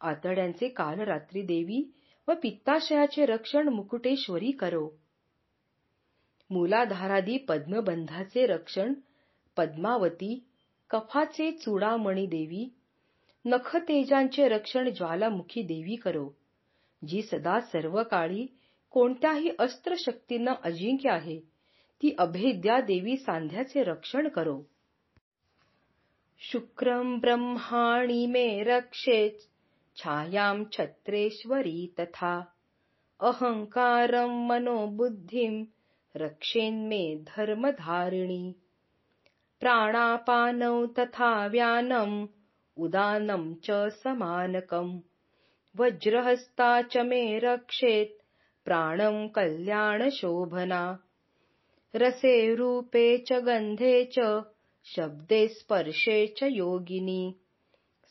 आतड्यांचे 0.00 0.68
कालरात्री 0.68 1.42
देवी 1.42 1.82
व 2.28 2.32
पित्ताशयाचे 2.42 3.26
रक्षण 3.26 3.68
मुकुटेश्वरी 3.68 4.50
करो. 4.50 4.88
मूलाधारादी 6.50 7.38
पद्मबंधाचे 7.38 8.46
रक्षण 8.46 8.92
पद्मावती 9.56 10.46
कफाचे 10.90 11.50
चूडामणी 11.52 12.26
देवी 12.26 12.68
नखतेजांचे 13.44 14.48
रक्षण 14.48 14.90
ज्वालामुखी 14.90 15.62
देवी 15.62 15.96
करो. 15.96 16.28
जी 17.02 17.22
सदा 17.22 17.60
सर्व 17.60 18.02
काळी 18.02 18.46
कोणत्याही 18.90 19.50
अस्त्रशक्तींना 19.58 20.52
अजिंक्य 20.64 21.10
आहे 21.10 21.40
ती 22.02 22.10
अभेद्या 22.18 22.80
देवी 22.80 23.16
सांध्याचे 23.16 23.82
रक्षण 23.82 24.28
करो. 24.28 24.62
शुक्रम 26.38 27.18
ब्रह्माणी 27.20 28.26
मे 28.26 28.62
रक्षेत 28.62 29.30
छायां 29.96 30.64
छत्रेश्वरी 30.72 31.94
तथा 31.98 32.44
अहंकारं 33.20 34.46
मनोबुद्धिं 34.48 35.64
रक्षेन्मे 36.16 37.16
धर्मधारिणी। 37.16 38.52
प्राणापानौ 39.60 40.86
तथा 40.86 41.46
व्यानम् 41.46 42.26
उदानं 42.76 43.54
च 43.54 43.70
समानकम्। 43.88 45.00
वज्रहस्ता 45.78 46.82
च 46.82 46.96
मे 46.96 47.38
रक्षेत् 47.38 48.22
प्राणं 48.64 49.28
कल्याणशोभना 49.28 50.96
रसे 51.94 52.54
रूपे 52.54 53.18
च 53.18 53.32
गन्धे 53.32 54.10
च 54.18 54.44
शब्दे 54.84 55.48
स्पर्शे 55.48 56.26
च 56.26 56.42
योगिनी। 56.42 57.34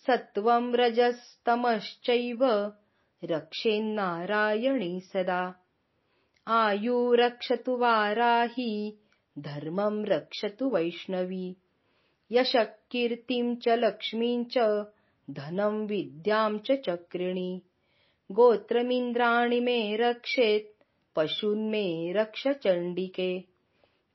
सत्त्वं 0.07 0.73
रजस्तमश्चैव 0.73 2.43
रक्षेन्नारायणी 3.23 4.99
सदा। 4.99 5.55
आयु 6.47 7.13
रक्षतु 7.13 7.77
वाराही 7.77 8.97
धर्मं 9.39 10.05
रक्षतु 10.05 10.69
वैष्णवी। 10.69 11.55
यशः 12.31 12.63
कीर्तिं 12.63 13.55
च 13.55 13.69
लक्ष्मीं 13.69 14.45
च 14.45 14.57
धनं 15.29 15.85
विद्यां 15.87 16.57
च 16.57 16.71
चक्रिणी। 16.71 17.61
गोत्रमिन्द्राणि 18.31 19.59
मे 19.59 19.95
रक्षेत् 19.95 20.83
पशून्मे 21.15 22.13
रक्ष 22.13 22.47
चण्डिके 22.47 23.50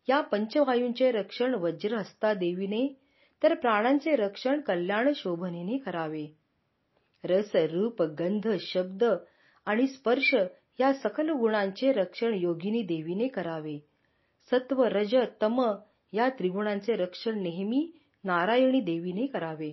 या 0.07 0.21
पंचवायूंचे 0.21 1.11
रक्षण 1.11 1.55
वज्रहस्ता 1.55 2.33
देवीने 2.33 2.95
तर 3.41 3.53
प्राणांचे 3.53 4.15
रक्षण 4.15 4.61
कल्याण 4.61 5.13
शोभनेने 5.13 5.77
करावे। 5.77 6.46
रस 7.23 7.51
रूप 7.71 8.01
गंध 8.19 8.47
शब्द 8.61 9.03
आणि 9.67 9.87
स्पर्श 9.87 10.33
या 10.79 10.91
सकल 10.93 11.29
गुणांचे 11.29 11.91
रक्षण 11.91 12.33
योगिनी 12.33 12.81
देवीने 12.81 13.27
करावे. 13.27 13.77
सत्व 14.51 14.83
रज 14.83 15.15
तम 15.41 15.61
या 16.13 16.29
त्रिगुणांचे 16.29 16.95
रक्षण 16.95 17.41
नेहमी 17.41 17.85
नारायणी 18.23 18.81
देवीने 18.81 19.25
करावे. 19.25 19.71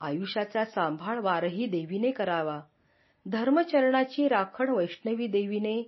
आयुष्याचा 0.00 0.64
सांभाळ 0.64 1.20
वारही 1.20 1.66
देवीने 1.66 2.10
करावा. 2.10 2.60
धर्मचरणाची 3.26 4.28
राखण 4.28 4.70
वैष्णवी 4.70 5.26
देवीने 5.26 5.82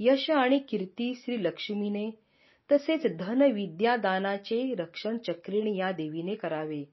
यश 0.00 0.30
आणि 0.30 0.58
कीर्ती 0.68 1.12
श्री 1.14 1.42
लक्ष्मीने 1.44 2.10
तसेच 2.70 3.06
धन 3.18 3.42
विद्या 3.52 3.96
दानाचे 3.96 4.62
रक्षण 4.78 5.16
चक्रिणी 5.18 5.78
या 5.78 5.90
देवीने 5.92 6.34
करावे. 6.34 6.84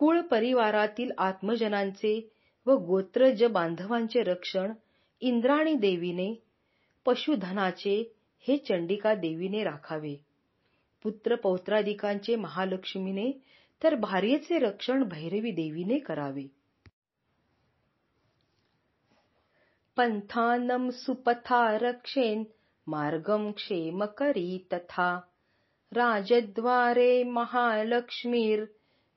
कुळ 0.00 0.20
परिवारातील 0.20 1.10
आत्मजनांचे 1.18 2.30
व 2.66 2.72
गोत्रज 2.72 3.44
बांधवांचे 3.44 4.22
रक्षण 4.22 4.72
इंद्राणी 5.20 5.74
देवीने 5.74 6.42
पशुधनाचे 7.06 8.14
हे 8.40 8.56
चंडिका 8.56 9.14
देवीने 9.14 9.64
राखावे. 9.64 10.14
पुत्र 11.02 11.34
पौत्रादिकांचे 11.34 12.36
महालक्ष्मीने 12.36 13.42
तर 13.84 13.94
भार्येचे 13.94 14.58
रक्षण 14.58 15.04
भैरवी 15.04 15.50
देवीने 15.50 15.98
करावे. 15.98 16.46
पंथानम 19.96 20.90
सुपथा 20.90 21.78
रक्षेन 21.78 22.44
मार्गम 22.86 23.50
क्षेमकरी 23.50 24.66
तथा. 24.72 25.20
राजद्वारे 25.92 27.22
महालक्ष्मीर 27.24 28.64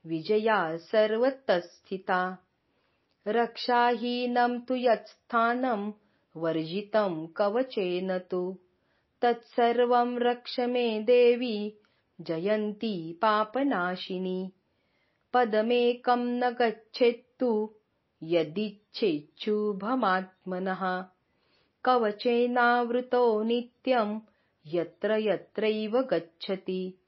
विजया 0.07 0.77
सर्वतस्थिता। 0.77 2.37
रक्षाहीनं 3.27 4.59
तु 4.59 4.75
यत्स्थानं 4.75 5.91
वर्जितं 6.35 7.27
कवचेन 7.37 8.17
तु। 8.17 8.57
तत्सर्वं 9.21 10.19
रक्ष 10.19 10.59
मे 10.59 11.03
देवी 11.03 11.73
जयन्ती 12.21 13.19
पापनाशिनी। 13.21 14.51
पदमेकं 15.33 16.17
न 16.17 16.49
गच्छेत्तु 16.49 17.69
यदिच्छेच्छुभमात्मनः 18.23 21.03
कवचेनावृतो 21.85 23.43
नित्यं 23.43 24.19
यत्र 24.73 25.17
यत्रैव 25.19 26.01
गच्छति 26.01 26.99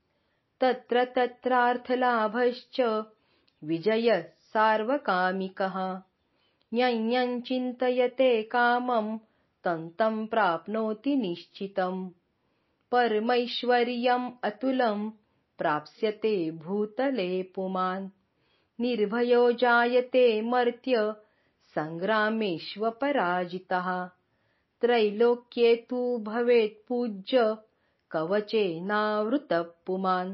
तत्र 0.62 1.04
तत्रार्थलाभश्च 1.16 2.78
विजयः 3.70 4.22
सार्वकामिकः। 4.54 5.76
यं 6.80 7.40
चिन्तयते 7.48 8.30
कामं 8.52 9.08
तं 9.66 9.82
तं 10.00 10.16
प्राप्नोति 10.34 11.16
निश्चितम्। 11.16 12.00
परमैश्वर्यम् 12.92 14.30
अतुलं 14.50 15.00
प्राप्स्यते 15.58 16.34
भूतले 16.64 17.30
पुमान् 17.56 18.08
निर्भयो 18.82 19.44
जायते 19.64 20.26
मर्त्य 20.52 20.96
सङ्ग्रामेष्वपराजितः 21.76 22.88
त्रैलोक्ये 24.82 25.76
तु 25.90 26.02
भवेत् 26.28 26.82
पूज्य 26.88 27.44
कवचेनावृतः 28.12 29.62
पुमान् 29.86 30.34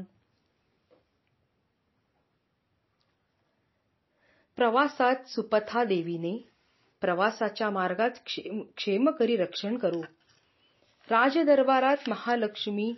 प्रवासात 4.62 5.24
सुपथा 5.28 5.82
देवीने 5.84 6.36
प्रवासाच्या 7.02 7.68
मार्गात 7.70 8.18
क्षेम 8.26 9.10
करी 9.10 9.36
रक्षण 9.36 9.76
करू. 9.76 10.00
राजदरबारात 11.08 12.08
महालक्ष्मी 12.08 12.92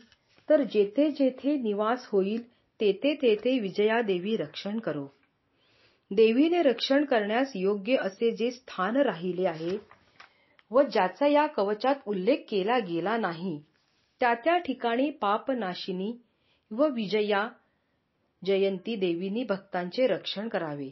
तर 0.48 0.62
जेथे 0.72 1.10
जेथे 1.10 1.54
निवास 1.56 2.06
होईल 2.12 2.42
तेथे 2.80 3.14
तेथे 3.22 3.58
विजया 3.58 4.00
देवी 4.02 4.36
रक्षण 4.36 4.78
करो. 4.78 5.06
देवीने 6.10 6.60
रक्षण 6.62 7.04
करण्यास 7.04 7.52
योग्य 7.56 7.96
असे 7.96 8.30
जे 8.30 8.50
स्थान 8.50 8.96
राहिले 8.96 9.46
आहे 9.48 9.76
व 10.70 10.82
ज्याचा 10.82 11.26
या 11.26 11.46
कवचात 11.46 12.02
उल्लेख 12.06 12.44
केला 12.48 12.78
गेला 12.88 13.16
नाही 13.16 13.58
त्या 14.20 14.34
त्या 14.34 14.58
ठिकाणी 14.58 15.08
पापनाशिनी 15.22 16.12
व 16.70 16.88
विजया 16.90 17.46
जयंती 18.42 18.96
देवीनी 18.96 19.44
भक्तांचे 19.44 20.06
रक्षण 20.06 20.48
करावे. 20.48 20.90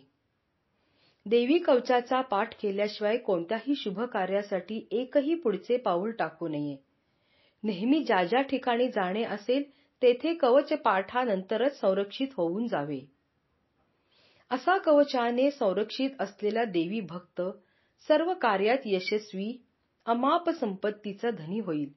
देवी 1.27 1.59
कवचाचा 1.59 2.21
पाठ 2.21 2.55
केल्याशिवाय 2.61 3.17
कोणत्याही 3.17 3.75
शुभ 3.77 4.01
कार्यासाठी 4.13 4.81
एकही 4.93 5.35
पुढचे 5.35 5.77
पाऊल 5.77 6.11
टाकू 6.11 6.49
नये. 6.49 6.77
नेहमी 7.63 8.03
ज्या 8.05 8.23
ज्या 8.25 8.41
ठिकाणी 8.43 8.89
जाणे 8.89 9.23
असेल 9.25 9.63
तेथे 10.03 10.35
कवच 10.35 10.73
पाठानंतरच 10.85 11.79
संरक्षित 11.81 12.29
होऊन 12.37 12.67
जावे. 12.67 12.99
असा 14.51 14.77
कवचाने 14.79 15.51
संरक्षित 15.51 16.21
असलेला 16.21 16.65
देवी 16.65 17.01
भक्त 17.01 17.43
सर्व 18.09 18.33
कार्यात 18.35 18.87
यशस्वी 18.87 19.53
अमाप 20.07 20.51
संपत्तीचा 20.51 21.31
धनी 21.31 21.61
होईल. 21.61 21.91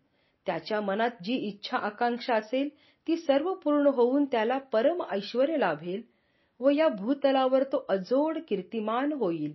त्याच्या 0.48 0.82
मनात 0.82 1.24
जी 1.24 1.36
इच्छा 1.48 1.78
आकांक्षा 1.78 2.36
असेल 2.36 2.70
ती 3.08 3.16
सर्व 3.18 3.54
पूर्ण 3.54 3.88
होऊन 3.88 4.26
त्याला 4.26 4.58
परम 4.74 5.02
ऐश्वर 5.12 5.58
लाभेल 5.58 6.02
व 6.60 6.70
या 6.70 6.88
भूतलावर 6.88 7.64
तो 7.64 7.86
अजोड 7.90 8.38
कीर्तिमान 8.48 9.14
होईल. 9.14 9.54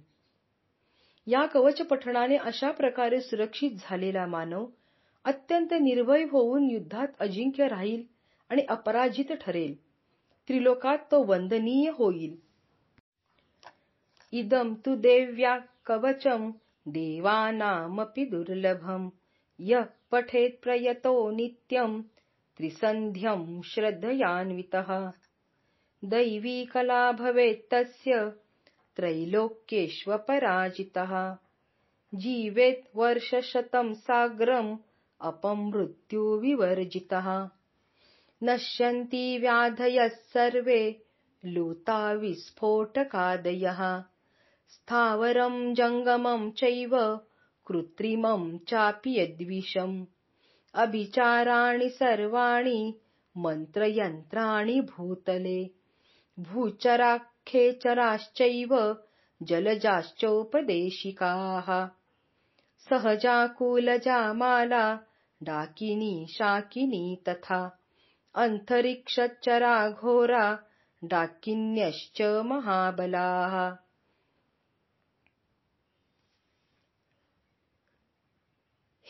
या 1.27 1.47
कवच 1.47 1.83
पठणाने 1.83 2.37
अशा 2.37 2.71
प्रकारे 2.71 3.21
सुरक्षित 3.21 3.71
झालेला 3.81 4.27
मानव 4.27 4.67
अत्यंत 5.25 5.73
निर्भय 5.73 6.23
होऊन 6.23 6.71
युद्धात 6.71 7.09
अजिंक्य 7.21 7.69
राहील 7.69 8.03
आणि 8.51 8.63
अपराजित 8.63 9.33
ठरेल. 9.33 9.75
त्रिलोकात 10.49 10.99
तो 10.99 11.23
वंदनीय 11.23 11.91
होईल. 11.91 12.37
इदम 14.33 14.75
तु 14.75 14.95
देव्या 14.95 15.59
कवचम 15.87 16.51
देवानामपि 16.87 18.25
दुर्लभम 18.25 19.09
य 19.59 19.81
पठेत 20.11 20.51
प्रयतो 20.63 21.31
नित्यम 21.31 22.01
त्रिसंध्यम 22.59 23.61
श्रद्धयान्वितः। 23.65 25.11
दैवी 26.05 26.65
कला 26.65 27.13
भवेत् 27.13 27.71
तस्य 27.71 28.33
त्रैलोक्येष्वपराजितः। 28.97 31.37
जीवेत् 32.15 32.97
वर्षशतं 32.97 33.95
साग्रम् 33.95 34.77
अपमृत्युविवर्जितः। 35.21 37.49
नश्यन्ति 38.43 39.39
व्याधयः 39.39 40.09
सर्वे 40.09 41.03
लूता 41.45 42.13
विस्फोटकादयः 42.13 44.03
स्थावरं 44.69 45.75
जङ्गमं 45.75 46.51
चैव 46.51 47.21
कृत्रिमं 47.67 48.59
चापि 48.59 49.21
यद्विषम्। 49.21 50.07
अभिचाराणि 50.75 51.89
सर्वाणि 51.89 52.95
मन्त्रयन्त्राणि 53.37 54.81
भूतले 54.81 55.80
भूचराख्येचराश्चैव 56.49 58.95
जलजाश्चोपदेशिकाः। 59.43 61.87
सहजाकुलजा 62.89 64.33
माला 64.33 64.99
डाकिनी 65.43 66.27
शाकिनी 66.29 67.23
तथा 67.29 67.71
अन्तरिक्षचरा 68.35 69.91
घोरा 69.91 70.57
डाकिन्यश्च 71.03 72.23
महाबलाः। 72.23 73.75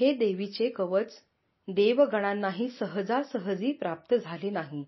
हे 0.00 0.12
देवीचे 0.12 0.70
कवच 0.70 1.22
देवगणांनाही 1.68 2.68
सहजासहजी 2.68 3.72
प्राप्त 3.72 4.14
झाले 4.14 4.50
नाही. 4.50 4.84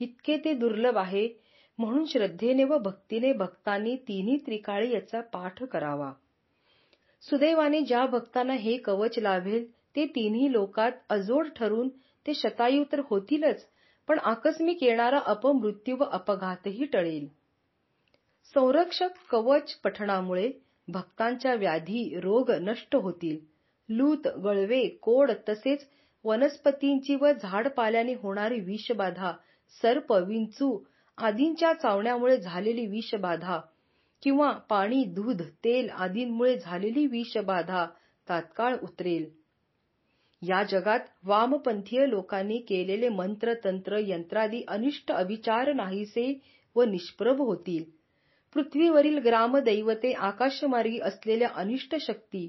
इतके 0.00 0.36
ते 0.36 0.54
दुर्लभ 0.54 0.98
आहे 0.98 1.41
म्हणून 1.78 2.04
श्रद्धेने 2.04 2.64
व 2.64 2.78
भक्तीने 2.78 3.32
भक्तांनी 3.32 3.96
तिन्ही 4.08 4.36
त्रिकाळी 4.46 4.92
याचा 4.92 5.20
पाठ 5.32 5.62
करावा. 5.64 6.12
सुदैवाने 7.22 7.80
ज्या 7.80 8.04
भक्तांना 8.06 8.52
हे 8.54 8.76
कवच 8.76 9.18
लाभेल 9.18 9.64
ते 9.96 10.04
तिन्ही 10.06 10.50
लोकात 10.52 10.92
अजोड 11.10 11.48
ठरून 11.56 11.88
ते 12.26 12.34
शतायू 12.34 12.84
तर 12.92 13.00
होतीलच 13.10 13.64
पण 14.08 14.18
आकस्मिक 14.24 14.82
येणारा 14.82 15.18
अपमृत्यू 15.26 15.96
व 15.96 16.04
अपघातही 16.04 16.84
टळेल. 16.92 17.26
संरक्षक 18.54 19.18
कवच 19.30 19.74
पठणामुळे 19.84 20.50
भक्तांच्या 20.88 21.54
व्याधी 21.54 22.20
रोग 22.20 22.50
नष्ट 22.60 22.96
होतील. 22.96 23.38
लूत 23.88 24.26
गळवे 24.44 24.86
कोड 25.02 25.30
तसेच 25.48 25.86
वनस्पतींची 26.24 27.14
व 27.20 27.30
झाडपाल्याने 27.32 28.14
होणारी 28.14 28.60
विषबाधा 28.60 29.32
सर्प 29.82 30.12
विंचू 30.28 30.76
आदींच्या 31.22 31.72
चावण्यामुळे 31.74 32.36
झालेली 32.36 32.86
विषबाधा 32.86 33.58
किंवा 34.22 34.50
पाणी 34.70 35.02
दूध 35.14 35.42
तेल 35.64 35.88
आदींमुळे 35.96 36.56
झालेली 36.56 37.06
विषबाधा 37.06 37.84
तात्काळ 38.28 38.76
उतरेल. 38.82 39.24
या 40.42 40.62
जगात 40.70 41.00
वामपंथीय 41.24 42.06
लोकांनी 42.06 42.58
केलेले 42.68 43.08
मंत्र 43.10 43.52
तंत्र 43.64 43.98
यंत्रादी 44.00 44.62
अनिष्ट 44.68 45.12
अविचार 45.12 45.72
नाहीसे 45.74 46.32
व 46.76 46.82
निष्प्रभ 46.84 47.40
होतील. 47.40 47.84
पृथ्वीवरील 48.56 49.18
ग्रामदैवते 49.18 50.12
आकाशमार्गी 50.20 50.98
असलेल्या 51.02 51.48
अनिष्ट 51.56 51.94
शक्ती 52.00 52.46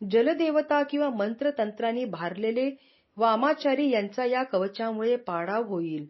जलदेवता 0.00 0.82
किंवा 0.82 1.08
मंत्रतंत्रांनी 1.16 2.04
भारलेले 2.10 2.70
वामाचारी 3.16 3.90
यांचा 3.90 4.24
या 4.24 4.42
कवचामुळे 4.42 5.16
पाडाव 5.22 5.62
होईल. 5.68 6.06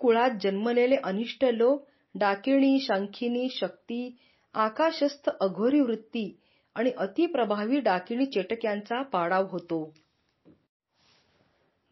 कुळात 0.00 0.30
जन्मलेले 0.42 0.96
अनिष्ट 1.04 1.44
लोक 1.44 1.84
डाकिणी 2.14 2.78
शंखिनी 2.80 3.48
शक्ती 3.52 4.16
आकाशस्थ 4.54 5.28
अघोरी 5.40 5.80
वृत्ती 5.80 6.30
आणि 6.76 6.90
अतिप्रभावी 6.96 7.80
डाकिणी 7.80 8.26
चेटक्यांचा 8.26 9.02
पाडाव 9.02 9.46
होतो. 9.50 9.82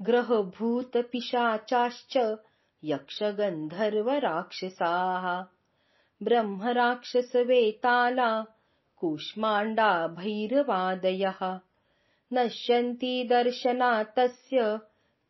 ग्रह 0.01 0.35
भूत 0.59 0.97
पिशाचाश्च 1.13 2.17
यक्ष 2.83 3.23
गंधर्व 3.23 4.11
राक्षसाः 4.11 5.43
ब्रह्म 6.21 6.69
राक्षस 6.69 7.37
वेताला 7.37 8.43
कूष्मांडा 9.01 10.07
भैरवादयः 10.07 11.45
नश्यन्ति 12.31 13.23
दर्शनातस्य 13.31 14.77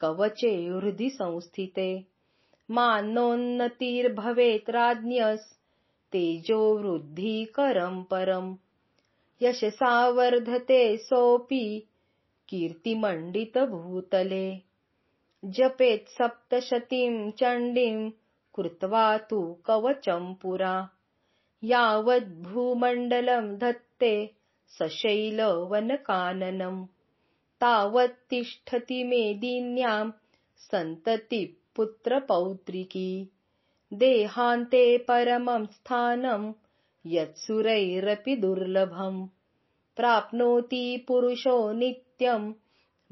कवचे 0.00 0.54
हृदि 0.68 1.10
संस्थिते। 1.10 1.90
मानोन्नतिर्भवेत् 2.76 4.68
राज्ञस् 4.70 5.44
तेजो 6.12 6.58
वृद्धिकरं 6.78 8.02
परम् 8.10 8.56
यशसा 9.42 9.92
वर्धते 10.16 10.80
सोऽपि 10.96 11.64
कीर्तिमण्डितभूतले। 12.48 14.46
जपेत् 15.56 16.12
सप्तशतीं 16.18 17.30
चण्डीं 17.40 17.98
कृत्वा 18.54 19.06
तु 19.30 19.40
कवचं 19.66 20.32
पुरा। 20.42 20.74
यावद्भूमण्डलं 21.72 23.54
धत्ते 23.58 24.14
सशैलवनकाननम् 24.78 26.86
तावत् 27.60 28.24
तिष्ठति 28.30 29.02
मेदिन्यां 29.04 30.10
सन्ततिः 30.70 31.57
पुत्रपौत्रिकी। 31.78 33.30
देहान्ते 33.92 34.98
परमं 34.98 35.66
स्थानं 35.66 36.52
यत्सुरैरपि 37.06 38.36
दुर्लभम् 38.36 39.28
प्राप्नोति 39.96 41.04
पुरुषो 41.08 41.72
नित्यं 41.72 42.52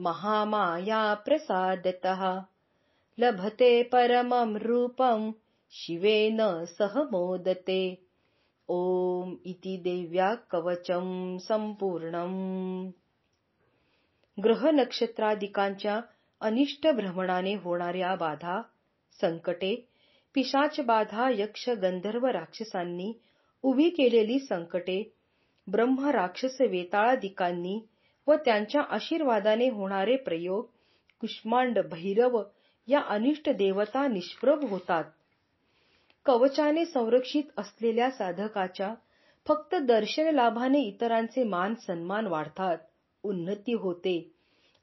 महामायाप्रसादतः। 0.00 2.44
लभते 3.18 3.82
परमं 3.82 4.56
रूपं 4.56 5.32
शिवेन 5.70 6.64
सह 6.64 7.02
मोदते। 7.02 7.98
ओम 8.68 9.36
इति 9.46 9.80
देव्या 9.84 10.34
कवचम 10.34 11.38
संपूर्णम 11.38 12.34
ग्रह 14.38 14.70
नक्षत्रादिकांच्या 14.70 16.02
अनिष्ट 16.40 16.86
भ्रमणाने 16.86 17.54
होणाऱ्या 17.54 18.14
बाधा 18.14 18.60
संकटे 19.20 19.74
पिशाच 20.34 20.80
बाधा 20.80 21.28
यक्ष 21.30 21.68
गंधर्व 21.82 22.26
राक्षसांनी 22.26 23.12
उभी 23.64 23.88
केलेली 23.90 24.38
संकटे 24.38 25.02
ब्रह्म 25.66 26.08
राक्षस 26.10 26.60
वेताळादिकांनी 26.60 27.78
व 28.26 28.34
त्यांच्या 28.36 28.82
आशीर्वादाने 28.90 29.68
होणारे 29.68 30.16
प्रयोग 30.16 30.64
कुष्मांड 31.22 31.78
भैरव 31.90 32.40
या 32.88 33.00
अनिष्ट 33.08 33.48
देवता 33.50 34.06
निष्प्रभ 34.08 34.64
होतात. 34.70 35.04
कवचाने 36.26 36.84
संरक्षित 36.84 37.58
असलेल्या 37.58 38.10
साधकाच्या 38.10 38.94
फक्त 39.46 39.74
दर्शन 39.74 40.34
लाभाने 40.34 40.80
इतरांचे 40.82 41.44
मान 41.44 41.74
सन्मान 41.86 42.26
वाढतात 42.26 42.78
उन्नती 43.24 43.72
होते. 43.72 44.18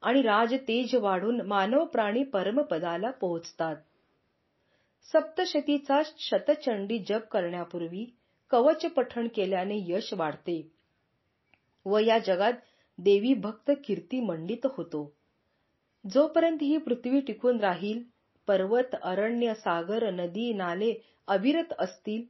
आणि 0.04 0.22
राजतेज 0.22 0.94
वाढून 0.94 1.40
मानव 1.48 1.84
प्राणी 1.92 2.22
परमपदाला 2.32 3.10
पोहोचतात. 3.10 3.76
सप्तशतीचा 5.08 6.00
शतचंडी 6.20 6.98
जप 7.08 7.28
करण्यापूर्वी 7.30 8.04
कवच 8.50 8.84
पठण 8.96 9.26
केल्याने 9.36 9.78
यश 9.88 10.12
वाढते 10.14 10.60
व 11.86 11.98
या 11.98 12.18
जगात 12.18 12.52
देवी 12.98 13.32
भक्त 13.36 13.70
कीर्ती 13.84 14.20
मंडित 14.20 14.66
होतो. 14.72 15.04
जोपर्यंत 16.04 16.58
ही 16.62 16.76
पृथ्वी 16.78 17.20
टिकून 17.20 17.60
राहील 17.60 18.02
पर्वत 18.48 18.94
अरण्य 19.02 19.54
सागर 19.54 20.10
नदी 20.12 20.52
नाले 20.54 20.92
अविरत 21.28 21.72
असतील 21.78 22.24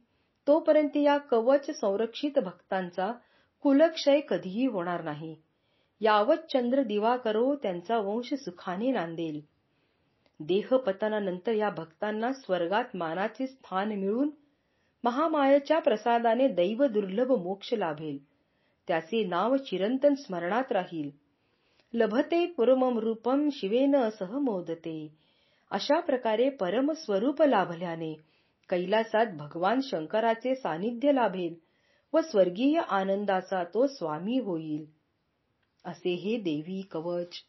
तोपर्यंत 0.47 0.95
या 0.97 1.17
कवच 1.29 1.69
संरक्षित 1.71 2.39
भक्तांचा 2.39 3.11
कुलक्षय 3.65 4.19
कधीही 4.29 4.65
होणार 4.67 5.03
नाही. 5.03 5.35
यावत 6.05 6.37
चंद्र 6.53 6.83
दिवा 6.83 7.15
करो 7.17 7.55
त्यांचा 7.55 7.97
वंश 7.97 8.33
सुखाने 8.33 8.91
नांदेल. 8.91 9.39
देहपतनानंतर 10.39 11.51
या 11.51 11.69
भक्तांना 11.69 12.31
स्वर्गात 12.33 12.95
मानाचे 12.95 13.47
स्थान 13.47 13.91
मिळून 13.91 14.29
महामायाच्या 15.03 15.79
प्रसादाने 15.79 16.47
दैव 16.47 16.85
दुर्लभ 16.85 17.31
मोक्ष 17.31 17.73
लाभेल. 17.73 18.17
त्याचे 18.87 19.23
नाव 19.25 19.55
चिरंतन 19.57 20.13
स्मरणात 20.13 20.71
राहील. 20.71 21.09
लभते 21.93 22.45
पुरमम 22.45 22.99
रूपम 22.99 23.49
शिवेन 23.49 24.09
सह 24.09 24.37
मोदते. 24.39 24.97
अशा 25.71 25.99
प्रकारे 25.99 26.49
परम 26.49 26.91
स्वरूप 26.91 27.41
लाभल्याने 27.41 28.13
कैलासात 28.69 29.25
भगवान 29.37 29.79
शंकराचे 29.83 30.55
सानिध्य 30.55 31.11
लाभेल 31.11 31.55
व 32.13 32.21
स्वर्गीय 32.21 32.79
आनंदाचा 32.89 33.63
तो 33.63 33.87
स्वामी 33.87 34.37
होईल. 34.39 34.94
असे 35.85 36.13
हे 36.13 36.37
देवी 36.37 36.81
कवच 36.91 37.41